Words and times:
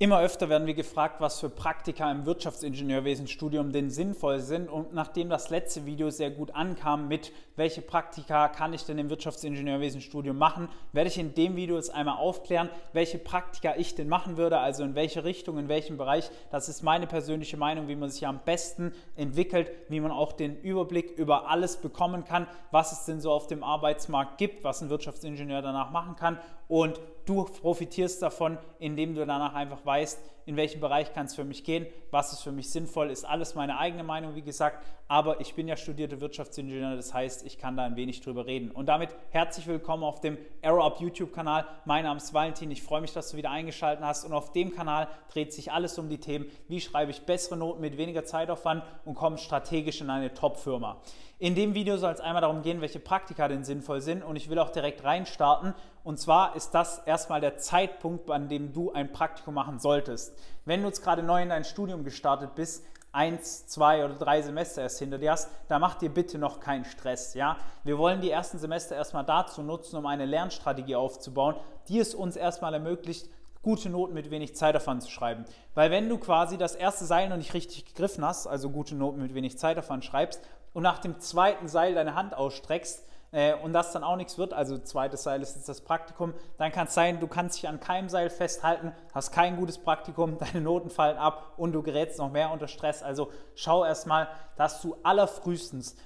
Immer 0.00 0.20
öfter 0.20 0.48
werden 0.48 0.68
wir 0.68 0.74
gefragt, 0.74 1.20
was 1.20 1.40
für 1.40 1.50
Praktika 1.50 2.08
im 2.12 2.24
Wirtschaftsingenieurwesenstudium 2.24 3.72
denn 3.72 3.90
sinnvoll 3.90 4.38
sind. 4.38 4.70
Und 4.70 4.94
nachdem 4.94 5.28
das 5.28 5.50
letzte 5.50 5.86
Video 5.86 6.08
sehr 6.10 6.30
gut 6.30 6.54
ankam 6.54 7.08
mit, 7.08 7.32
welche 7.56 7.82
Praktika 7.82 8.46
kann 8.46 8.72
ich 8.72 8.84
denn 8.84 8.96
im 8.98 9.10
Wirtschaftsingenieurwesenstudium 9.10 10.38
machen, 10.38 10.68
werde 10.92 11.08
ich 11.08 11.18
in 11.18 11.34
dem 11.34 11.56
Video 11.56 11.74
jetzt 11.74 11.92
einmal 11.92 12.18
aufklären, 12.18 12.68
welche 12.92 13.18
Praktika 13.18 13.74
ich 13.74 13.96
denn 13.96 14.08
machen 14.08 14.36
würde, 14.36 14.60
also 14.60 14.84
in 14.84 14.94
welche 14.94 15.24
Richtung, 15.24 15.58
in 15.58 15.66
welchem 15.66 15.96
Bereich. 15.96 16.30
Das 16.52 16.68
ist 16.68 16.84
meine 16.84 17.08
persönliche 17.08 17.56
Meinung, 17.56 17.88
wie 17.88 17.96
man 17.96 18.08
sich 18.08 18.24
am 18.24 18.38
besten 18.44 18.92
entwickelt, 19.16 19.68
wie 19.88 19.98
man 19.98 20.12
auch 20.12 20.30
den 20.30 20.60
Überblick 20.60 21.10
über 21.18 21.50
alles 21.50 21.76
bekommen 21.76 22.24
kann, 22.24 22.46
was 22.70 22.92
es 22.92 23.04
denn 23.04 23.20
so 23.20 23.32
auf 23.32 23.48
dem 23.48 23.64
Arbeitsmarkt 23.64 24.38
gibt, 24.38 24.62
was 24.62 24.80
ein 24.80 24.90
Wirtschaftsingenieur 24.90 25.60
danach 25.60 25.90
machen 25.90 26.14
kann. 26.14 26.38
Und 26.68 27.00
du 27.28 27.44
profitierst 27.44 28.22
davon, 28.22 28.58
indem 28.78 29.14
du 29.14 29.26
danach 29.26 29.54
einfach 29.54 29.84
weißt, 29.84 30.20
in 30.48 30.56
welchem 30.56 30.80
Bereich 30.80 31.12
kann 31.12 31.26
es 31.26 31.34
für 31.34 31.44
mich 31.44 31.62
gehen, 31.62 31.86
was 32.10 32.32
ist 32.32 32.40
für 32.40 32.52
mich 32.52 32.70
sinnvoll, 32.70 33.10
ist 33.10 33.26
alles 33.26 33.54
meine 33.54 33.78
eigene 33.78 34.02
Meinung, 34.02 34.34
wie 34.34 34.40
gesagt, 34.40 34.82
aber 35.06 35.42
ich 35.42 35.54
bin 35.54 35.68
ja 35.68 35.76
studierter 35.76 36.22
Wirtschaftsingenieur, 36.22 36.96
das 36.96 37.12
heißt, 37.12 37.44
ich 37.44 37.58
kann 37.58 37.76
da 37.76 37.84
ein 37.84 37.96
wenig 37.96 38.22
drüber 38.22 38.46
reden. 38.46 38.70
Und 38.70 38.86
damit 38.86 39.10
herzlich 39.28 39.66
willkommen 39.66 40.04
auf 40.04 40.22
dem 40.22 40.38
Arrow 40.62 40.86
Up 40.86 41.00
YouTube-Kanal. 41.02 41.66
Mein 41.84 42.04
Name 42.04 42.16
ist 42.16 42.32
Valentin, 42.32 42.70
ich 42.70 42.82
freue 42.82 43.02
mich, 43.02 43.12
dass 43.12 43.30
du 43.30 43.36
wieder 43.36 43.50
eingeschaltet 43.50 44.02
hast 44.02 44.24
und 44.24 44.32
auf 44.32 44.52
dem 44.52 44.74
Kanal 44.74 45.08
dreht 45.30 45.52
sich 45.52 45.70
alles 45.70 45.98
um 45.98 46.08
die 46.08 46.18
Themen, 46.18 46.46
wie 46.66 46.80
schreibe 46.80 47.10
ich 47.10 47.26
bessere 47.26 47.58
Noten 47.58 47.82
mit 47.82 47.98
weniger 47.98 48.24
Zeitaufwand 48.24 48.84
und 49.04 49.16
komme 49.16 49.36
strategisch 49.36 50.00
in 50.00 50.08
eine 50.08 50.32
Top-Firma. 50.32 50.96
In 51.40 51.54
dem 51.54 51.74
Video 51.74 51.96
soll 51.98 52.12
es 52.12 52.20
einmal 52.20 52.42
darum 52.42 52.62
gehen, 52.62 52.80
welche 52.80 52.98
Praktika 52.98 53.46
denn 53.48 53.62
sinnvoll 53.64 54.00
sind 54.00 54.24
und 54.24 54.34
ich 54.34 54.50
will 54.50 54.58
auch 54.58 54.70
direkt 54.70 55.04
reinstarten. 55.04 55.72
Und 56.02 56.18
zwar 56.18 56.56
ist 56.56 56.72
das 56.72 56.98
erstmal 57.06 57.40
der 57.40 57.58
Zeitpunkt, 57.58 58.28
an 58.30 58.48
dem 58.48 58.72
du 58.72 58.92
ein 58.92 59.12
Praktikum 59.12 59.54
machen 59.54 59.78
solltest. 59.78 60.37
Wenn 60.64 60.82
du 60.82 60.88
jetzt 60.88 61.02
gerade 61.02 61.22
neu 61.22 61.42
in 61.42 61.48
dein 61.48 61.64
Studium 61.64 62.04
gestartet 62.04 62.54
bist, 62.54 62.84
eins, 63.12 63.66
zwei 63.66 64.04
oder 64.04 64.14
drei 64.14 64.42
Semester 64.42 64.82
erst 64.82 64.98
hinter 64.98 65.18
dir 65.18 65.32
hast, 65.32 65.50
da 65.68 65.78
mach 65.78 65.94
dir 65.94 66.10
bitte 66.10 66.38
noch 66.38 66.60
keinen 66.60 66.84
Stress. 66.84 67.34
Ja? 67.34 67.56
Wir 67.84 67.98
wollen 67.98 68.20
die 68.20 68.30
ersten 68.30 68.58
Semester 68.58 68.94
erstmal 68.96 69.24
dazu 69.24 69.62
nutzen, 69.62 69.96
um 69.96 70.06
eine 70.06 70.26
Lernstrategie 70.26 70.96
aufzubauen, 70.96 71.56
die 71.88 71.98
es 71.98 72.14
uns 72.14 72.36
erstmal 72.36 72.74
ermöglicht, 72.74 73.28
gute 73.62 73.90
Noten 73.90 74.14
mit 74.14 74.30
wenig 74.30 74.54
Zeitaufwand 74.54 75.02
zu 75.02 75.10
schreiben. 75.10 75.44
Weil 75.74 75.90
wenn 75.90 76.08
du 76.08 76.18
quasi 76.18 76.58
das 76.58 76.74
erste 76.74 77.04
Seil 77.04 77.28
noch 77.28 77.36
nicht 77.36 77.54
richtig 77.54 77.86
gegriffen 77.86 78.24
hast, 78.24 78.46
also 78.46 78.70
gute 78.70 78.94
Noten 78.94 79.20
mit 79.20 79.34
wenig 79.34 79.58
Zeitaufwand 79.58 80.04
schreibst 80.04 80.40
und 80.72 80.82
nach 80.82 80.98
dem 80.98 81.18
zweiten 81.18 81.68
Seil 81.68 81.94
deine 81.94 82.14
Hand 82.14 82.34
ausstreckst, 82.34 83.04
äh, 83.30 83.54
und 83.54 83.72
das 83.72 83.92
dann 83.92 84.04
auch 84.04 84.16
nichts 84.16 84.38
wird, 84.38 84.52
also 84.52 84.78
zweites 84.78 85.22
Seil 85.22 85.42
ist 85.42 85.56
jetzt 85.56 85.68
das 85.68 85.80
Praktikum, 85.80 86.34
dann 86.56 86.72
kann 86.72 86.86
es 86.86 86.94
sein, 86.94 87.20
du 87.20 87.26
kannst 87.26 87.58
dich 87.58 87.68
an 87.68 87.80
keinem 87.80 88.08
Seil 88.08 88.30
festhalten, 88.30 88.92
hast 89.12 89.32
kein 89.32 89.56
gutes 89.56 89.78
Praktikum, 89.78 90.38
deine 90.52 90.60
Noten 90.60 90.90
fallen 90.90 91.18
ab 91.18 91.54
und 91.56 91.72
du 91.72 91.82
gerätst 91.82 92.18
noch 92.18 92.30
mehr 92.30 92.50
unter 92.50 92.68
Stress. 92.68 93.02
Also 93.02 93.30
schau 93.54 93.84
erstmal, 93.84 94.28
dass 94.56 94.80
du 94.80 94.96
allerfrühestens 95.02 95.96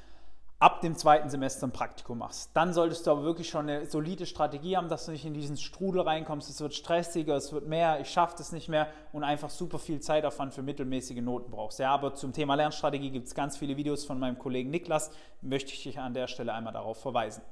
ab 0.62 0.80
dem 0.80 0.96
zweiten 0.96 1.28
Semester 1.28 1.66
ein 1.66 1.72
Praktikum 1.72 2.18
machst. 2.18 2.52
Dann 2.54 2.72
solltest 2.72 3.04
du 3.04 3.10
aber 3.10 3.24
wirklich 3.24 3.48
schon 3.48 3.68
eine 3.68 3.86
solide 3.86 4.26
Strategie 4.26 4.76
haben, 4.76 4.88
dass 4.88 5.06
du 5.06 5.10
nicht 5.10 5.24
in 5.24 5.34
diesen 5.34 5.56
Strudel 5.56 6.02
reinkommst. 6.02 6.48
Es 6.48 6.60
wird 6.60 6.72
stressiger, 6.72 7.34
es 7.34 7.52
wird 7.52 7.66
mehr, 7.66 7.98
ich 7.98 8.08
schaffe 8.08 8.36
das 8.38 8.52
nicht 8.52 8.68
mehr 8.68 8.86
und 9.12 9.24
einfach 9.24 9.50
super 9.50 9.80
viel 9.80 9.98
Zeitaufwand 9.98 10.54
für 10.54 10.62
mittelmäßige 10.62 11.20
Noten 11.20 11.50
brauchst. 11.50 11.80
Ja, 11.80 11.92
aber 11.92 12.14
zum 12.14 12.32
Thema 12.32 12.54
Lernstrategie 12.54 13.10
gibt 13.10 13.26
es 13.26 13.34
ganz 13.34 13.56
viele 13.56 13.76
Videos 13.76 14.04
von 14.04 14.20
meinem 14.20 14.38
Kollegen 14.38 14.70
Niklas. 14.70 15.10
Möchte 15.40 15.72
ich 15.72 15.82
dich 15.82 15.98
an 15.98 16.14
der 16.14 16.28
Stelle 16.28 16.54
einmal 16.54 16.72
darauf 16.72 17.02
verweisen. 17.02 17.42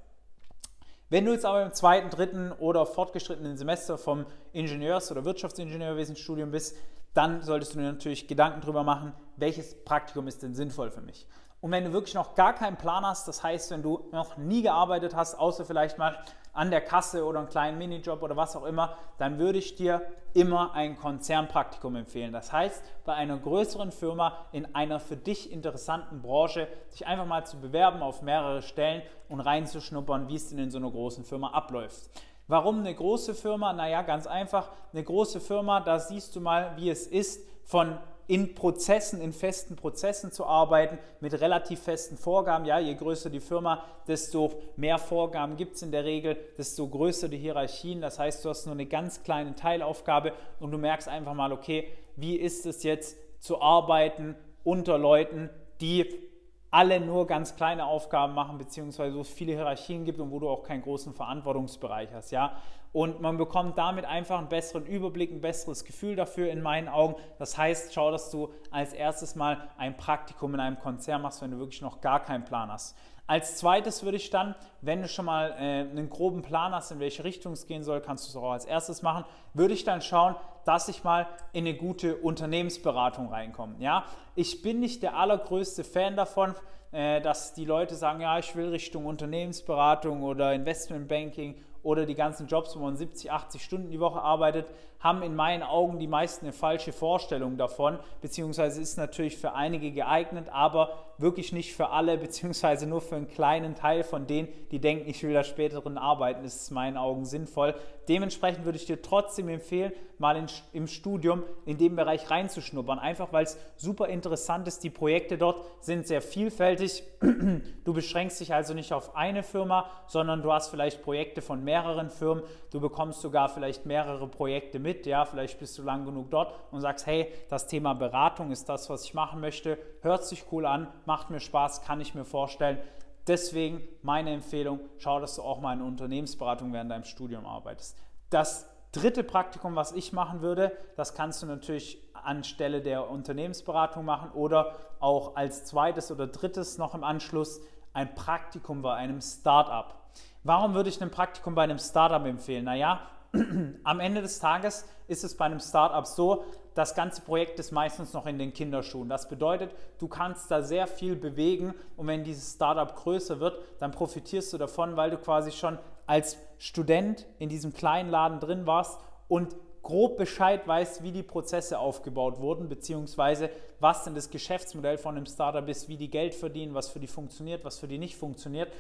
Wenn 1.09 1.25
du 1.25 1.33
jetzt 1.33 1.45
aber 1.45 1.65
im 1.65 1.73
zweiten, 1.73 2.11
dritten 2.11 2.53
oder 2.53 2.87
fortgeschrittenen 2.87 3.57
Semester 3.57 3.99
vom 3.99 4.25
Ingenieurs- 4.53 5.11
oder 5.11 5.25
Wirtschaftsingenieurwesenstudium 5.25 6.53
bist, 6.53 6.77
dann 7.13 7.43
solltest 7.43 7.75
du 7.75 7.81
dir 7.81 7.91
natürlich 7.91 8.29
Gedanken 8.29 8.61
darüber 8.61 8.85
machen, 8.85 9.15
welches 9.35 9.83
Praktikum 9.83 10.29
ist 10.29 10.45
denn 10.45 10.55
sinnvoll 10.55 10.93
für 10.93 11.01
mich. 11.01 11.27
Und 11.61 11.73
wenn 11.73 11.85
du 11.85 11.93
wirklich 11.93 12.15
noch 12.15 12.35
gar 12.35 12.55
keinen 12.55 12.77
Plan 12.77 13.05
hast, 13.05 13.29
das 13.29 13.43
heißt, 13.43 13.71
wenn 13.71 13.83
du 13.83 14.09
noch 14.13 14.37
nie 14.39 14.63
gearbeitet 14.63 15.15
hast, 15.15 15.35
außer 15.35 15.65
vielleicht 15.65 15.99
mal 15.99 16.17
an 16.53 16.71
der 16.71 16.81
Kasse 16.81 17.25
oder 17.25 17.41
einen 17.41 17.49
kleinen 17.49 17.79
Minijob 17.79 18.23
oder 18.23 18.37
was 18.37 18.57
auch 18.57 18.65
immer, 18.65 18.97
dann 19.19 19.39
würde 19.39 19.59
ich 19.59 19.77
dir 19.77 20.03
immer 20.33 20.75
ein 20.75 20.97
Konzernpraktikum 20.97 21.97
empfehlen. 21.97 22.33
Das 22.33 22.53
heißt, 22.53 22.83
bei 23.05 23.15
einer 23.15 23.37
größeren 23.37 23.93
Firma 23.93 24.47
in 24.53 24.75
einer 24.75 25.01
für 25.01 25.17
dich 25.17 25.53
interessanten 25.53 26.23
Branche, 26.23 26.67
dich 26.93 27.07
einfach 27.07 27.27
mal 27.27 27.45
zu 27.45 27.61
bewerben 27.61 28.03
auf 28.03 28.23
mehrere 28.23 28.63
Stellen 28.63 29.03
und 29.29 29.41
reinzuschnuppern, 29.41 30.29
wie 30.29 30.37
es 30.37 30.49
denn 30.49 30.59
in 30.59 30.71
so 30.71 30.79
einer 30.79 30.91
großen 30.91 31.25
Firma 31.25 31.51
abläuft. 31.51 32.11
Warum 32.49 32.81
eine 32.81 32.95
große 32.95 33.35
Firma? 33.35 33.73
Naja, 33.73 34.03
ganz 34.03 34.27
einfach. 34.27 34.71
Eine 34.93 35.05
große 35.05 35.41
Firma, 35.41 35.81
da 35.81 36.01
siehst 36.01 36.35
du 36.35 36.41
mal, 36.41 36.73
wie 36.77 36.91
es 36.91 37.07
ist, 37.07 37.47
von 37.65 37.97
in 38.31 38.55
Prozessen, 38.55 39.21
in 39.21 39.33
festen 39.33 39.75
Prozessen 39.75 40.31
zu 40.31 40.47
arbeiten, 40.47 41.01
mit 41.19 41.41
relativ 41.41 41.81
festen 41.81 42.17
Vorgaben. 42.17 42.65
Ja, 42.65 42.79
je 42.79 42.95
größer 42.95 43.29
die 43.29 43.41
Firma, 43.41 43.85
desto 44.07 44.53
mehr 44.77 44.99
Vorgaben 44.99 45.57
gibt 45.57 45.75
es 45.75 45.83
in 45.83 45.91
der 45.91 46.05
Regel, 46.05 46.37
desto 46.57 46.87
größer 46.87 47.29
die 47.29 47.39
Hierarchien. 47.39 48.01
Das 48.01 48.21
heißt, 48.21 48.45
du 48.45 48.51
hast 48.51 48.67
nur 48.67 48.77
eine 48.77 48.87
ganz 48.87 49.25
kleine 49.25 49.57
Teilaufgabe 49.57 50.33
und 50.61 50.71
du 50.71 50.79
merkst 50.79 51.09
einfach 51.09 51.35
mal, 51.35 51.51
okay, 51.51 51.89
wie 52.15 52.37
ist 52.37 52.67
es 52.67 52.85
jetzt 52.85 53.17
zu 53.41 53.61
arbeiten 53.61 54.37
unter 54.63 54.97
Leuten, 54.97 55.51
die 55.81 56.30
alle 56.71 57.01
nur 57.01 57.27
ganz 57.27 57.57
kleine 57.57 57.85
Aufgaben 57.85 58.35
machen, 58.35 58.59
beziehungsweise 58.59 59.17
wo 59.17 59.21
es 59.21 59.29
viele 59.29 59.53
Hierarchien 59.53 60.05
gibt 60.05 60.21
und 60.21 60.31
wo 60.31 60.39
du 60.39 60.49
auch 60.49 60.63
keinen 60.63 60.83
großen 60.83 61.13
Verantwortungsbereich 61.13 62.11
hast, 62.13 62.31
ja. 62.31 62.57
Und 62.93 63.21
man 63.21 63.37
bekommt 63.37 63.79
damit 63.79 64.05
einfach 64.05 64.39
einen 64.39 64.49
besseren 64.49 64.85
Überblick, 64.85 65.31
ein 65.31 65.41
besseres 65.41 65.85
Gefühl 65.85 66.17
dafür 66.17 66.51
in 66.51 66.61
meinen 66.61 66.89
Augen. 66.89 67.15
Das 67.39 67.57
heißt, 67.57 67.95
schau, 67.95 68.11
dass 68.11 68.33
du 68.33 68.53
als 68.73 68.93
erstes 68.93 69.37
mal 69.37 69.69
ein 69.79 69.97
Praktikum 69.97 70.55
in 70.55 70.61
einem 70.61 70.79
Konzern 70.79 71.23
machst, 71.23 71.41
wenn 71.41 71.53
du 71.53 71.59
wirklich 71.59 71.83
noch 71.83 72.01
gar 72.01 72.21
keinen 72.21 72.45
Plan 72.45 72.71
hast. 72.71 72.97
Als 73.31 73.55
zweites 73.55 74.03
würde 74.03 74.17
ich 74.17 74.31
dann, 74.31 74.57
wenn 74.81 75.03
du 75.03 75.07
schon 75.07 75.25
mal 75.25 75.53
äh, 75.53 75.89
einen 75.89 76.11
groben 76.11 76.43
Plan 76.43 76.75
hast, 76.75 76.91
in 76.91 76.99
welche 76.99 77.23
Richtung 77.23 77.53
es 77.53 77.69
gehen 77.69 77.85
soll, 77.85 78.01
kannst 78.01 78.27
du 78.27 78.31
es 78.31 78.35
auch 78.35 78.51
als 78.51 78.65
erstes 78.65 79.03
machen, 79.03 79.25
würde 79.55 79.73
ich 79.73 79.85
dann 79.85 80.03
schauen, 80.03 80.35
dass 80.65 80.89
ich 80.89 81.05
mal 81.05 81.29
in 81.53 81.65
eine 81.65 81.77
gute 81.77 82.17
Unternehmensberatung 82.17 83.29
reinkomme. 83.29 83.77
Ja? 83.79 84.05
Ich 84.35 84.63
bin 84.63 84.81
nicht 84.81 85.05
der 85.05 85.17
allergrößte 85.17 85.85
Fan 85.85 86.17
davon, 86.17 86.57
äh, 86.91 87.21
dass 87.21 87.55
die 87.55 87.65
Leute 87.65 87.95
sagen, 87.95 88.21
ja, 88.21 88.37
ich 88.41 88.57
will 88.57 88.71
Richtung 88.71 89.07
Unternehmensberatung 89.07 90.25
oder 90.25 90.53
Investmentbanking 90.53 91.55
oder 91.85 92.07
die 92.07 92.17
ganzen 92.17 92.49
Jobs, 92.49 92.77
wo 92.77 92.81
man 92.81 92.97
70, 92.97 93.31
80 93.31 93.63
Stunden 93.63 93.91
die 93.91 94.01
Woche 94.01 94.21
arbeitet, 94.21 94.67
haben 94.99 95.23
in 95.23 95.37
meinen 95.37 95.63
Augen 95.63 96.01
die 96.01 96.09
meisten 96.09 96.47
eine 96.47 96.53
falsche 96.53 96.93
Vorstellung 96.93 97.57
davon, 97.57 97.99
beziehungsweise 98.21 98.81
ist 98.81 98.99
natürlich 98.99 99.37
für 99.39 99.55
einige 99.55 99.93
geeignet, 99.93 100.49
aber 100.51 100.91
wirklich 101.21 101.53
nicht 101.53 101.75
für 101.75 101.91
alle, 101.91 102.19
beziehungsweise 102.19 102.87
nur 102.87 103.01
für 103.01 103.17
einen 103.17 103.29
kleinen 103.29 103.75
Teil 103.75 104.05
von 104.05 104.27
denen, 104.27 104.49
die 104.71 104.79
denken, 104.79 105.09
ich 105.09 105.23
will 105.23 105.33
da 105.33 105.43
später 105.43 105.81
drin 105.81 105.99
arbeiten, 105.99 106.45
ist 106.45 106.63
es 106.63 106.69
in 106.69 106.75
meinen 106.75 106.97
Augen 106.97 107.25
sinnvoll. 107.25 107.75
Dementsprechend 108.09 108.65
würde 108.65 108.77
ich 108.77 108.87
dir 108.87 109.01
trotzdem 109.01 109.49
empfehlen, 109.49 109.93
mal 110.19 110.37
in, 110.37 110.47
im 110.73 110.87
Studium 110.87 111.45
in 111.65 111.79
dem 111.79 111.97
Bereich 111.97 112.31
reinzuschnuppern, 112.31 112.99
einfach 112.99 113.33
weil 113.33 113.45
es 113.45 113.59
super 113.77 114.09
interessant 114.09 114.69
ist. 114.69 114.85
Die 114.85 114.91
Projekte 114.91 115.39
dort 115.39 115.65
sind 115.81 116.07
sehr 116.07 116.21
vielfältig. 116.21 117.03
Du 117.85 117.95
beschränkst 117.95 118.39
dich 118.39 118.55
also 118.55 118.73
nicht 118.73 118.93
auf 118.93 119.17
eine 119.17 119.43
Firma, 119.43 119.91
sondern 120.07 120.43
du 120.43 120.53
hast 120.53 120.69
vielleicht 120.69 121.03
Projekte 121.03 121.43
von 121.43 121.65
mehreren 121.65 122.09
Firmen. 122.11 122.45
Du 122.71 122.81
bekommst 122.81 123.21
sogar 123.21 123.49
vielleicht 123.49 123.85
mehrere 123.85 124.29
Projekte 124.29 124.79
mit 124.79 124.91
mit, 124.91 125.07
ja, 125.07 125.25
vielleicht 125.25 125.59
bist 125.59 125.79
du 125.79 125.83
lang 125.83 126.05
genug 126.05 126.31
dort 126.31 126.53
und 126.73 126.81
sagst, 126.81 127.07
hey, 127.07 127.33
das 127.49 127.67
Thema 127.67 127.95
Beratung 127.95 128.51
ist 128.51 128.69
das, 128.69 128.91
was 128.91 129.05
ich 129.05 129.15
machen 129.15 129.41
möchte, 129.41 129.79
hört 130.03 130.25
sich 130.25 130.45
cool 130.51 130.67
an, 130.67 130.89
macht 131.11 131.29
mir 131.29 131.41
Spaß, 131.41 131.83
kann 131.83 132.01
ich 132.01 132.15
mir 132.15 132.25
vorstellen. 132.25 132.79
Deswegen 133.27 133.83
meine 134.03 134.33
Empfehlung, 134.33 134.79
schau, 134.99 135.19
dass 135.19 135.35
du 135.35 135.43
auch 135.43 135.61
mal 135.61 135.73
in 135.73 135.83
Unternehmensberatung 135.83 136.73
während 136.73 136.93
deinem 136.93 137.03
Studium 137.03 137.47
arbeitest. 137.47 137.99
Das 138.31 138.71
dritte 138.93 139.25
Praktikum, 139.25 139.75
was 139.75 139.91
ich 139.91 140.13
machen 140.13 140.41
würde, 140.41 140.71
das 140.95 141.15
kannst 141.15 141.43
du 141.43 141.47
natürlich 141.47 141.99
anstelle 142.15 142.81
der 142.81 143.11
Unternehmensberatung 143.11 144.05
machen 144.05 144.31
oder 144.31 144.77
auch 145.01 145.35
als 145.35 145.65
zweites 145.65 146.13
oder 146.13 146.29
drittes 146.29 146.79
noch 146.79 146.95
im 146.95 147.03
Anschluss 147.03 147.61
ein 147.93 148.15
Praktikum 148.15 148.81
bei 148.81 148.95
einem 148.95 149.21
Startup. 149.21 149.97
Warum 150.45 150.75
würde 150.75 150.91
ich 150.91 151.03
ein 151.03 151.11
Praktikum 151.11 151.57
bei 151.57 151.65
einem 151.65 151.81
Startup 151.81 152.25
empfehlen? 152.25 152.67
Naja, 152.67 153.01
am 153.83 153.99
Ende 153.99 154.23
des 154.23 154.39
Tages 154.39 154.87
ist 155.11 155.25
es 155.25 155.37
bei 155.37 155.45
einem 155.45 155.61
Startup 155.61 156.07
so, 156.07 156.45
das 156.75 156.95
ganze 156.95 157.23
Projekt 157.23 157.59
ist 157.59 157.73
meistens 157.73 158.13
noch 158.13 158.27
in 158.27 158.39
den 158.39 158.53
Kinderschuhen. 158.53 159.09
Das 159.09 159.29
bedeutet, 159.29 159.75
du 159.99 160.07
kannst 160.07 160.51
da 160.51 160.63
sehr 160.63 160.87
viel 160.87 161.17
bewegen 161.17 161.75
und 161.97 162.07
wenn 162.07 162.23
dieses 162.23 162.55
Startup 162.55 162.95
größer 162.95 163.41
wird, 163.41 163.59
dann 163.81 163.91
profitierst 163.91 164.53
du 164.53 164.59
davon, 164.59 164.97
weil 164.97 165.11
du 165.11 165.19
quasi 165.19 165.51
schon 165.51 165.79
als 166.07 166.39
Student 166.59 167.27
in 167.39 167.49
diesem 167.49 167.75
kleinen 167.75 168.09
Laden 168.09 168.39
drin 168.39 168.67
warst 168.67 169.01
und 169.29 169.57
grob 169.83 170.17
Bescheid 170.17 170.67
weißt, 170.67 171.03
wie 171.03 171.11
die 171.11 171.23
Prozesse 171.25 171.79
aufgebaut 171.79 172.39
wurden, 172.39 172.69
beziehungsweise 172.69 173.51
was 173.81 174.05
denn 174.05 174.15
das 174.15 174.31
Geschäftsmodell 174.31 174.99
von 174.99 175.17
einem 175.17 175.27
Startup 175.27 175.67
ist, 175.69 175.89
wie 175.89 175.97
die 175.97 176.11
Geld 176.11 176.35
verdienen, 176.35 176.75
was 176.75 176.89
für 176.89 177.01
die 177.01 177.09
funktioniert, 177.09 177.65
was 177.65 177.79
für 177.79 177.89
die 177.89 177.99
nicht 177.99 178.17
funktioniert. 178.17 178.71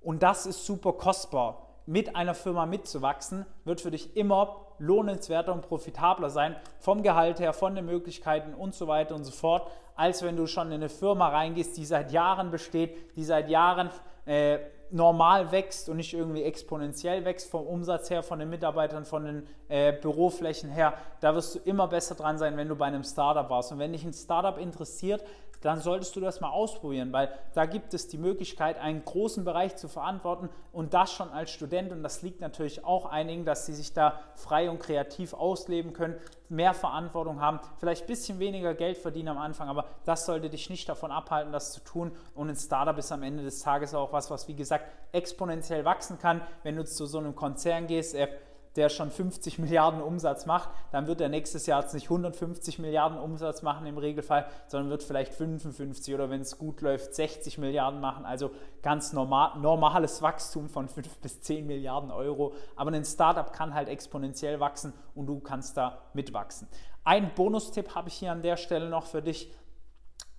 Und 0.00 0.22
das 0.22 0.46
ist 0.46 0.64
super 0.64 0.94
kostbar 0.94 1.67
mit 1.88 2.14
einer 2.14 2.34
Firma 2.34 2.66
mitzuwachsen, 2.66 3.46
wird 3.64 3.80
für 3.80 3.90
dich 3.90 4.14
immer 4.14 4.66
lohnenswerter 4.78 5.54
und 5.54 5.62
profitabler 5.62 6.28
sein, 6.28 6.54
vom 6.78 7.02
Gehalt 7.02 7.40
her, 7.40 7.54
von 7.54 7.74
den 7.74 7.86
Möglichkeiten 7.86 8.52
und 8.52 8.74
so 8.74 8.88
weiter 8.88 9.14
und 9.14 9.24
so 9.24 9.32
fort, 9.32 9.70
als 9.96 10.22
wenn 10.22 10.36
du 10.36 10.46
schon 10.46 10.68
in 10.68 10.74
eine 10.74 10.90
Firma 10.90 11.28
reingehst, 11.28 11.78
die 11.78 11.86
seit 11.86 12.12
Jahren 12.12 12.50
besteht, 12.50 13.16
die 13.16 13.24
seit 13.24 13.48
Jahren 13.48 13.88
äh, 14.26 14.58
normal 14.90 15.50
wächst 15.50 15.88
und 15.88 15.96
nicht 15.96 16.12
irgendwie 16.12 16.42
exponentiell 16.42 17.24
wächst 17.24 17.50
vom 17.50 17.66
Umsatz 17.66 18.10
her, 18.10 18.22
von 18.22 18.38
den 18.38 18.50
Mitarbeitern, 18.50 19.06
von 19.06 19.24
den 19.24 19.46
äh, 19.68 19.94
Büroflächen 19.94 20.68
her. 20.68 20.92
Da 21.20 21.34
wirst 21.34 21.54
du 21.54 21.58
immer 21.60 21.88
besser 21.88 22.14
dran 22.14 22.36
sein, 22.36 22.58
wenn 22.58 22.68
du 22.68 22.76
bei 22.76 22.84
einem 22.84 23.02
Startup 23.02 23.48
warst. 23.48 23.72
Und 23.72 23.78
wenn 23.78 23.92
dich 23.92 24.04
ein 24.04 24.12
Startup 24.12 24.58
interessiert, 24.58 25.24
dann 25.60 25.80
solltest 25.80 26.14
du 26.14 26.20
das 26.20 26.40
mal 26.40 26.50
ausprobieren, 26.50 27.12
weil 27.12 27.30
da 27.54 27.66
gibt 27.66 27.94
es 27.94 28.08
die 28.08 28.18
Möglichkeit, 28.18 28.78
einen 28.78 29.04
großen 29.04 29.44
Bereich 29.44 29.76
zu 29.76 29.88
verantworten 29.88 30.48
und 30.72 30.94
das 30.94 31.12
schon 31.12 31.30
als 31.30 31.50
Student. 31.50 31.92
Und 31.92 32.02
das 32.02 32.22
liegt 32.22 32.40
natürlich 32.40 32.84
auch 32.84 33.06
einigen, 33.06 33.44
dass 33.44 33.66
sie 33.66 33.74
sich 33.74 33.92
da 33.92 34.20
frei 34.36 34.70
und 34.70 34.78
kreativ 34.78 35.34
ausleben 35.34 35.92
können, 35.92 36.16
mehr 36.48 36.74
Verantwortung 36.74 37.40
haben, 37.40 37.60
vielleicht 37.76 38.04
ein 38.04 38.06
bisschen 38.06 38.38
weniger 38.38 38.74
Geld 38.74 38.96
verdienen 38.96 39.28
am 39.28 39.38
Anfang, 39.38 39.68
aber 39.68 39.84
das 40.04 40.24
sollte 40.24 40.48
dich 40.48 40.70
nicht 40.70 40.88
davon 40.88 41.10
abhalten, 41.10 41.52
das 41.52 41.72
zu 41.72 41.80
tun. 41.80 42.12
Und 42.34 42.48
ein 42.48 42.56
Startup 42.56 42.96
ist 42.96 43.12
am 43.12 43.22
Ende 43.22 43.42
des 43.42 43.60
Tages 43.60 43.94
auch 43.94 44.12
was, 44.12 44.30
was 44.30 44.48
wie 44.48 44.54
gesagt 44.54 44.86
exponentiell 45.12 45.84
wachsen 45.84 46.18
kann. 46.18 46.40
Wenn 46.62 46.76
du 46.76 46.84
zu 46.84 47.06
so 47.06 47.18
einem 47.18 47.34
Konzern 47.34 47.86
gehst, 47.86 48.14
äh, 48.14 48.28
der 48.78 48.88
schon 48.88 49.10
50 49.10 49.58
Milliarden 49.58 50.00
Umsatz 50.00 50.46
macht, 50.46 50.70
dann 50.92 51.06
wird 51.06 51.20
er 51.20 51.28
nächstes 51.28 51.66
Jahr 51.66 51.82
jetzt 51.82 51.92
nicht 51.92 52.04
150 52.04 52.78
Milliarden 52.78 53.18
Umsatz 53.18 53.62
machen 53.62 53.86
im 53.86 53.98
Regelfall, 53.98 54.46
sondern 54.68 54.88
wird 54.88 55.02
vielleicht 55.02 55.34
55 55.34 56.14
oder 56.14 56.30
wenn 56.30 56.40
es 56.40 56.56
gut 56.56 56.80
läuft 56.80 57.14
60 57.14 57.58
Milliarden 57.58 58.00
machen. 58.00 58.24
Also 58.24 58.50
ganz 58.82 59.12
normal, 59.12 59.58
normales 59.58 60.22
Wachstum 60.22 60.70
von 60.70 60.88
5 60.88 61.18
bis 61.18 61.42
10 61.42 61.66
Milliarden 61.66 62.10
Euro. 62.10 62.54
Aber 62.76 62.92
ein 62.92 63.04
Startup 63.04 63.52
kann 63.52 63.74
halt 63.74 63.88
exponentiell 63.88 64.60
wachsen 64.60 64.94
und 65.14 65.26
du 65.26 65.40
kannst 65.40 65.76
da 65.76 65.98
mitwachsen. 66.14 66.68
Ein 67.04 67.34
Bonustipp 67.34 67.94
habe 67.94 68.08
ich 68.08 68.14
hier 68.14 68.32
an 68.32 68.42
der 68.42 68.56
Stelle 68.56 68.88
noch 68.88 69.06
für 69.06 69.20
dich 69.22 69.50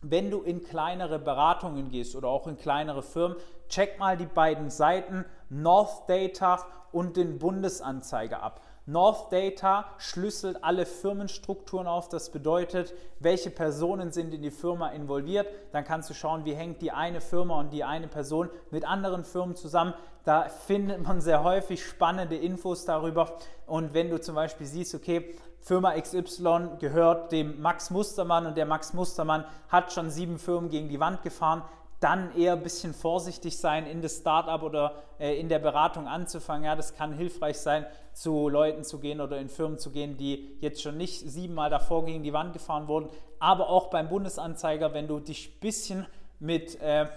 wenn 0.02 0.32
du 0.32 0.42
in 0.42 0.64
kleinere 0.64 1.20
Beratungen 1.20 1.90
gehst 1.90 2.16
oder 2.16 2.30
auch 2.30 2.48
in 2.48 2.58
kleinere 2.58 3.04
Firmen, 3.04 3.38
check 3.70 4.00
mal 4.00 4.18
die 4.18 4.26
beiden 4.26 4.70
Seiten 4.70 5.26
North 5.50 6.10
Data 6.10 6.66
und 6.92 7.18
den 7.18 7.40
Bundesanzeiger 7.40 8.42
ab. 8.42 8.62
North 8.90 9.32
Data 9.32 9.86
schlüsselt 10.00 10.64
alle 10.64 10.88
Firmenstrukturen 10.88 11.86
auf. 11.86 12.10
Das 12.10 12.32
bedeutet, 12.32 12.96
welche 13.20 13.52
Personen 13.52 14.12
sind 14.12 14.34
in 14.34 14.42
die 14.42 14.50
Firma 14.50 14.90
involviert. 14.90 15.48
Dann 15.72 15.84
kannst 15.84 16.10
du 16.10 16.16
schauen, 16.16 16.44
wie 16.44 16.56
hängt 16.56 16.82
die 16.82 16.92
eine 16.92 17.22
Firma 17.22 17.60
und 17.60 17.72
die 17.72 17.84
eine 17.84 18.08
Person 18.08 18.50
mit 18.72 18.86
anderen 18.86 19.24
Firmen 19.24 19.56
zusammen. 19.56 19.94
Da 20.24 20.50
findet 20.50 21.04
man 21.04 21.22
sehr 21.22 21.44
häufig 21.44 21.86
spannende 21.86 22.36
Infos 22.36 22.86
darüber. 22.86 23.38
Und 23.68 23.94
wenn 23.94 24.10
du 24.10 24.20
zum 24.20 24.34
Beispiel 24.34 24.66
siehst, 24.66 24.96
okay, 24.96 25.36
Firma 25.62 25.94
XY 26.00 26.78
gehört 26.80 27.32
dem 27.32 27.62
Max 27.62 27.92
Mustermann 27.92 28.48
und 28.48 28.58
der 28.58 28.66
Max 28.66 28.94
Mustermann 28.94 29.46
hat 29.68 29.94
schon 29.94 30.10
sieben 30.10 30.40
Firmen 30.40 30.72
gegen 30.72 30.90
die 30.90 31.00
Wand 31.00 31.22
gefahren, 31.22 31.62
dann 32.00 32.34
eher 32.36 32.54
ein 32.54 32.64
bisschen 32.64 32.94
vorsichtig 32.94 33.58
sein, 33.58 33.86
in 33.86 34.02
das 34.02 34.18
Startup 34.18 34.62
oder 34.64 35.04
äh, 35.20 35.38
in 35.40 35.50
der 35.50 35.60
Beratung 35.60 36.08
anzufangen. 36.08 36.64
Ja, 36.64 36.76
das 36.76 36.96
kann 36.96 37.14
hilfreich 37.14 37.58
sein, 37.58 37.86
zu 38.14 38.48
Leuten 38.50 38.84
zu 38.84 39.00
gehen 39.00 39.20
oder 39.20 39.38
in 39.38 39.50
Firmen 39.50 39.78
zu 39.78 39.92
gehen, 39.92 40.18
die 40.18 40.58
jetzt 40.62 40.82
schon 40.82 40.98
nicht 40.98 41.30
siebenmal 41.30 41.70
davor 41.70 42.06
gegen 42.06 42.24
die 42.24 42.34
Wand 42.34 42.54
gefahren 42.54 42.88
wurden. 42.88 43.10
Aber 43.40 43.70
auch 43.70 43.90
beim 43.90 44.08
Bundesanzeiger, 44.10 44.94
wenn 44.94 45.08
du 45.08 45.20
dich 45.20 45.56
ein 45.56 45.60
bisschen 45.60 46.06
mit 46.40 46.80
äh, 46.82 47.08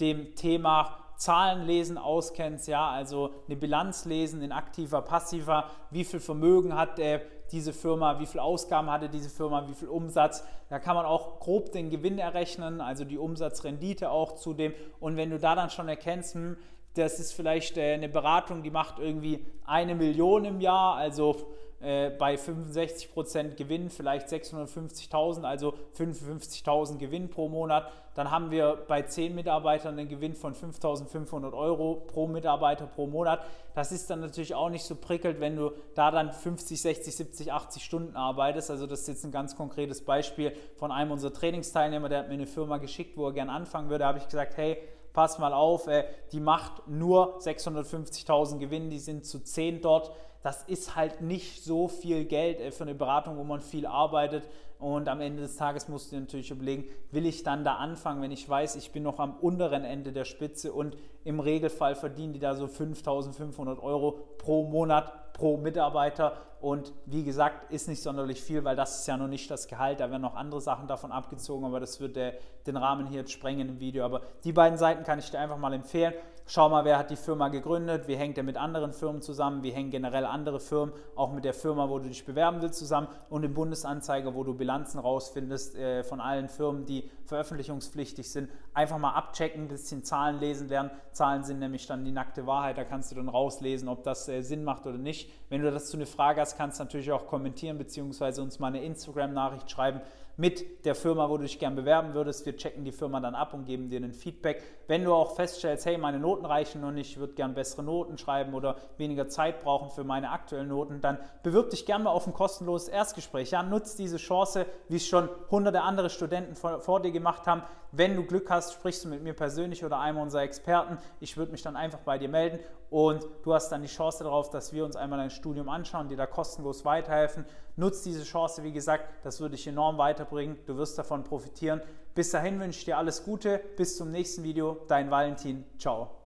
dem 0.00 0.34
Thema 0.34 0.98
Zahlenlesen 1.16 1.98
auskennst, 1.98 2.66
ja, 2.66 2.90
also 2.90 3.30
eine 3.46 3.56
Bilanz 3.56 4.06
lesen 4.06 4.42
in 4.42 4.50
aktiver, 4.50 5.02
passiver, 5.02 5.70
wie 5.90 6.04
viel 6.04 6.18
Vermögen 6.18 6.76
hat 6.76 6.98
äh, 6.98 7.20
diese 7.52 7.72
Firma, 7.72 8.18
wie 8.18 8.26
viel 8.26 8.40
Ausgaben 8.40 8.90
hatte 8.90 9.08
diese 9.08 9.30
Firma, 9.30 9.68
wie 9.68 9.74
viel 9.74 9.88
Umsatz. 9.88 10.44
Da 10.68 10.78
kann 10.78 10.96
man 10.96 11.04
auch 11.04 11.38
grob 11.38 11.70
den 11.72 11.90
Gewinn 11.90 12.18
errechnen, 12.18 12.80
also 12.80 13.04
die 13.04 13.18
Umsatzrendite 13.18 14.10
auch 14.10 14.32
zu 14.32 14.54
dem. 14.54 14.74
Und 14.98 15.16
wenn 15.16 15.30
du 15.30 15.38
da 15.38 15.54
dann 15.54 15.70
schon 15.70 15.88
erkennst, 15.88 16.34
hm, 16.34 16.56
das 16.94 17.18
ist 17.18 17.32
vielleicht 17.32 17.76
äh, 17.76 17.94
eine 17.94 18.08
Beratung, 18.08 18.62
die 18.62 18.70
macht 18.70 18.98
irgendwie 18.98 19.44
eine 19.64 19.94
Million 19.94 20.44
im 20.44 20.60
Jahr, 20.60 20.96
also 20.96 21.36
äh, 21.82 22.10
bei 22.10 22.36
65% 22.36 23.56
Gewinn 23.56 23.90
vielleicht 23.90 24.28
650.000, 24.28 25.42
also 25.42 25.74
55.000 25.98 26.98
Gewinn 26.98 27.28
pro 27.28 27.48
Monat. 27.48 27.90
Dann 28.14 28.30
haben 28.30 28.52
wir 28.52 28.84
bei 28.86 29.02
10 29.02 29.34
Mitarbeitern 29.34 29.98
einen 29.98 30.08
Gewinn 30.08 30.34
von 30.34 30.54
5.500 30.54 31.52
Euro 31.54 32.04
pro 32.06 32.28
Mitarbeiter 32.28 32.86
pro 32.86 33.08
Monat. 33.08 33.40
Das 33.74 33.90
ist 33.90 34.08
dann 34.10 34.20
natürlich 34.20 34.54
auch 34.54 34.68
nicht 34.68 34.84
so 34.84 34.94
prickelnd, 34.94 35.40
wenn 35.40 35.56
du 35.56 35.72
da 35.96 36.12
dann 36.12 36.32
50, 36.32 36.80
60, 36.80 37.16
70, 37.16 37.52
80 37.52 37.82
Stunden 37.82 38.14
arbeitest. 38.14 38.70
Also 38.70 38.86
das 38.86 39.00
ist 39.00 39.08
jetzt 39.08 39.24
ein 39.24 39.32
ganz 39.32 39.56
konkretes 39.56 40.04
Beispiel 40.04 40.52
von 40.76 40.92
einem 40.92 41.10
unserer 41.10 41.32
Trainingsteilnehmer, 41.32 42.08
der 42.08 42.20
hat 42.20 42.28
mir 42.28 42.34
eine 42.34 42.46
Firma 42.46 42.76
geschickt, 42.78 43.16
wo 43.16 43.26
er 43.26 43.32
gerne 43.32 43.50
anfangen 43.50 43.88
würde. 43.88 44.00
Da 44.00 44.08
habe 44.08 44.18
ich 44.18 44.26
gesagt, 44.26 44.56
hey, 44.56 44.76
pass 45.12 45.38
mal 45.38 45.52
auf, 45.52 45.86
äh, 45.86 46.04
die 46.32 46.40
macht 46.40 46.88
nur 46.88 47.38
650.000 47.40 48.58
Gewinn, 48.58 48.90
die 48.90 48.98
sind 48.98 49.24
zu 49.26 49.40
10 49.40 49.80
dort 49.80 50.12
das 50.42 50.64
ist 50.64 50.96
halt 50.96 51.20
nicht 51.20 51.62
so 51.62 51.88
viel 51.88 52.24
Geld 52.24 52.60
äh, 52.60 52.70
für 52.70 52.84
eine 52.84 52.94
Beratung, 52.94 53.38
wo 53.38 53.44
man 53.44 53.60
viel 53.60 53.86
arbeitet. 53.86 54.48
Und 54.78 55.08
am 55.08 55.20
Ende 55.20 55.42
des 55.42 55.56
Tages 55.56 55.88
musst 55.88 56.10
du 56.10 56.16
dir 56.16 56.22
natürlich 56.22 56.50
überlegen, 56.50 56.84
will 57.12 57.24
ich 57.24 57.44
dann 57.44 57.64
da 57.64 57.76
anfangen, 57.76 58.20
wenn 58.20 58.32
ich 58.32 58.48
weiß, 58.48 58.74
ich 58.74 58.90
bin 58.90 59.04
noch 59.04 59.20
am 59.20 59.36
unteren 59.36 59.84
Ende 59.84 60.12
der 60.12 60.24
Spitze 60.24 60.72
und 60.72 60.96
im 61.22 61.38
Regelfall 61.38 61.94
verdienen 61.94 62.32
die 62.32 62.40
da 62.40 62.56
so 62.56 62.66
5500 62.66 63.80
Euro 63.80 64.18
pro 64.38 64.64
Monat 64.64 65.32
pro 65.34 65.56
Mitarbeiter. 65.56 66.36
Und 66.62 66.92
wie 67.06 67.24
gesagt, 67.24 67.72
ist 67.72 67.88
nicht 67.88 68.00
sonderlich 68.00 68.40
viel, 68.40 68.62
weil 68.62 68.76
das 68.76 69.00
ist 69.00 69.08
ja 69.08 69.16
noch 69.16 69.26
nicht 69.26 69.50
das 69.50 69.66
Gehalt. 69.66 69.98
Da 69.98 70.10
werden 70.10 70.22
noch 70.22 70.36
andere 70.36 70.60
Sachen 70.60 70.86
davon 70.86 71.10
abgezogen, 71.10 71.64
aber 71.64 71.80
das 71.80 72.00
wird 72.00 72.14
der, 72.14 72.34
den 72.68 72.76
Rahmen 72.76 73.08
hier 73.08 73.22
jetzt 73.22 73.32
sprengen 73.32 73.68
im 73.68 73.80
Video. 73.80 74.04
Aber 74.04 74.22
die 74.44 74.52
beiden 74.52 74.78
Seiten 74.78 75.02
kann 75.02 75.18
ich 75.18 75.28
dir 75.28 75.40
einfach 75.40 75.58
mal 75.58 75.72
empfehlen. 75.72 76.14
Schau 76.46 76.68
mal, 76.68 76.84
wer 76.84 76.98
hat 76.98 77.10
die 77.10 77.16
Firma 77.16 77.48
gegründet, 77.48 78.08
wie 78.08 78.16
hängt 78.16 78.36
er 78.36 78.42
mit 78.42 78.56
anderen 78.56 78.92
Firmen 78.92 79.22
zusammen, 79.22 79.62
wie 79.62 79.70
hängen 79.70 79.90
generell 79.90 80.26
andere 80.26 80.58
Firmen, 80.58 80.92
auch 81.14 81.32
mit 81.32 81.44
der 81.44 81.54
Firma, 81.54 81.88
wo 81.88 81.98
du 81.98 82.08
dich 82.08 82.26
bewerben 82.26 82.60
willst, 82.60 82.78
zusammen 82.78 83.06
und 83.30 83.44
im 83.44 83.54
Bundesanzeiger, 83.54 84.34
wo 84.34 84.42
du 84.42 84.54
Bilanzen 84.54 84.98
rausfindest 84.98 85.76
äh, 85.76 86.02
von 86.02 86.20
allen 86.20 86.48
Firmen, 86.48 86.84
die 86.84 87.08
veröffentlichungspflichtig 87.26 88.30
sind. 88.30 88.50
Einfach 88.74 88.98
mal 88.98 89.12
abchecken, 89.12 89.62
ein 89.62 89.68
bisschen 89.68 90.02
Zahlen 90.02 90.40
lesen 90.40 90.68
lernen. 90.68 90.90
Zahlen 91.12 91.44
sind 91.44 91.60
nämlich 91.60 91.86
dann 91.86 92.04
die 92.04 92.12
nackte 92.12 92.46
Wahrheit, 92.46 92.76
da 92.76 92.84
kannst 92.84 93.12
du 93.12 93.16
dann 93.16 93.28
rauslesen, 93.28 93.88
ob 93.88 94.02
das 94.02 94.28
äh, 94.28 94.42
Sinn 94.42 94.64
macht 94.64 94.86
oder 94.86 94.98
nicht. 94.98 95.30
Wenn 95.48 95.62
du 95.62 95.70
dazu 95.70 95.96
eine 95.96 96.06
Frage 96.06 96.40
hast, 96.40 96.51
kannst 96.56 96.78
du 96.78 96.84
natürlich 96.84 97.12
auch 97.12 97.26
kommentieren 97.26 97.78
bzw. 97.78 98.40
uns 98.40 98.58
mal 98.58 98.68
eine 98.68 98.82
Instagram-Nachricht 98.82 99.70
schreiben 99.70 100.00
mit 100.36 100.84
der 100.84 100.94
Firma, 100.94 101.28
wo 101.28 101.36
du 101.36 101.42
dich 101.42 101.58
gern 101.58 101.76
bewerben 101.76 102.14
würdest. 102.14 102.46
Wir 102.46 102.56
checken 102.56 102.84
die 102.84 102.92
Firma 102.92 103.20
dann 103.20 103.34
ab 103.34 103.54
und 103.54 103.64
geben 103.64 103.90
dir 103.90 104.00
ein 104.00 104.12
Feedback. 104.12 104.62
Wenn 104.86 105.04
du 105.04 105.12
auch 105.12 105.34
feststellst, 105.34 105.86
hey, 105.86 105.98
meine 105.98 106.18
Noten 106.18 106.46
reichen 106.46 106.80
noch 106.80 106.90
nicht, 106.90 107.12
ich 107.12 107.18
würde 107.18 107.34
gern 107.34 107.54
bessere 107.54 107.82
Noten 107.82 108.18
schreiben 108.18 108.54
oder 108.54 108.76
weniger 108.96 109.28
Zeit 109.28 109.60
brauchen 109.60 109.90
für 109.90 110.04
meine 110.04 110.30
aktuellen 110.30 110.68
Noten, 110.68 111.00
dann 111.00 111.18
bewirb 111.42 111.70
dich 111.70 111.86
gerne 111.86 112.04
mal 112.04 112.10
auf 112.10 112.26
ein 112.26 112.32
kostenloses 112.32 112.88
Erstgespräch. 112.88 113.50
Ja, 113.50 113.62
nutz 113.62 113.96
diese 113.96 114.16
Chance, 114.16 114.66
wie 114.88 114.96
es 114.96 115.06
schon 115.06 115.28
hunderte 115.50 115.82
andere 115.82 116.10
Studenten 116.10 116.54
vor, 116.54 116.80
vor 116.80 117.00
dir 117.00 117.12
gemacht 117.12 117.46
haben. 117.46 117.62
Wenn 117.94 118.16
du 118.16 118.24
Glück 118.24 118.48
hast, 118.48 118.72
sprichst 118.72 119.04
du 119.04 119.08
mit 119.08 119.22
mir 119.22 119.34
persönlich 119.34 119.84
oder 119.84 120.00
einem 120.00 120.16
unserer 120.16 120.42
Experten. 120.42 120.96
Ich 121.20 121.36
würde 121.36 121.52
mich 121.52 121.60
dann 121.60 121.76
einfach 121.76 121.98
bei 121.98 122.16
dir 122.16 122.28
melden 122.28 122.58
und 122.88 123.26
du 123.42 123.54
hast 123.54 123.70
dann 123.70 123.82
die 123.82 123.88
Chance 123.88 124.24
darauf, 124.24 124.50
dass 124.50 124.72
wir 124.72 124.84
uns 124.84 124.96
einmal 124.96 125.18
dein 125.18 125.30
Studium 125.30 125.68
anschauen, 125.68 126.08
dir 126.08 126.16
da 126.16 126.26
kostenlos 126.26 126.84
weiterhelfen. 126.84 127.44
Nutz 127.76 128.02
diese 128.02 128.22
Chance, 128.22 128.62
wie 128.64 128.72
gesagt, 128.72 129.08
das 129.24 129.40
würde 129.40 129.56
dich 129.56 129.66
enorm 129.66 129.96
weiterbringen. 130.22 130.58
Du 130.66 130.76
wirst 130.76 130.98
davon 130.98 131.24
profitieren. 131.24 131.80
Bis 132.14 132.30
dahin 132.30 132.60
wünsche 132.60 132.78
ich 132.78 132.84
dir 132.84 132.98
alles 132.98 133.24
Gute. 133.24 133.60
Bis 133.76 133.96
zum 133.96 134.10
nächsten 134.10 134.42
Video. 134.42 134.84
Dein 134.88 135.10
Valentin. 135.10 135.64
Ciao. 135.78 136.18